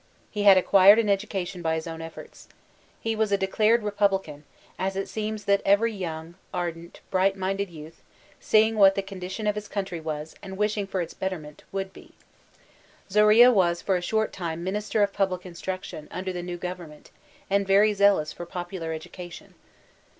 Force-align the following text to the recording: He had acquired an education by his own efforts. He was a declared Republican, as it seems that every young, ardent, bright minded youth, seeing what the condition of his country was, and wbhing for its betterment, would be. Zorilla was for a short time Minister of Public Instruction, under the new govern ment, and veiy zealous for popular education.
He 0.31 0.41
had 0.41 0.57
acquired 0.57 0.97
an 0.97 1.09
education 1.09 1.61
by 1.61 1.75
his 1.75 1.85
own 1.85 2.01
efforts. 2.01 2.47
He 2.99 3.15
was 3.15 3.31
a 3.31 3.37
declared 3.37 3.83
Republican, 3.83 4.45
as 4.79 4.95
it 4.95 5.07
seems 5.07 5.45
that 5.45 5.61
every 5.63 5.93
young, 5.93 6.33
ardent, 6.51 7.01
bright 7.11 7.35
minded 7.37 7.69
youth, 7.69 8.01
seeing 8.39 8.77
what 8.77 8.95
the 8.95 9.03
condition 9.03 9.45
of 9.45 9.53
his 9.53 9.67
country 9.67 9.99
was, 9.99 10.33
and 10.41 10.57
wbhing 10.57 10.89
for 10.89 11.01
its 11.01 11.13
betterment, 11.13 11.63
would 11.71 11.93
be. 11.93 12.13
Zorilla 13.11 13.51
was 13.53 13.83
for 13.83 13.95
a 13.95 14.01
short 14.01 14.33
time 14.33 14.63
Minister 14.63 15.03
of 15.03 15.13
Public 15.13 15.45
Instruction, 15.45 16.07
under 16.09 16.33
the 16.33 16.41
new 16.41 16.57
govern 16.57 16.89
ment, 16.89 17.11
and 17.47 17.67
veiy 17.67 17.93
zealous 17.93 18.33
for 18.33 18.47
popular 18.47 18.93
education. 18.93 19.53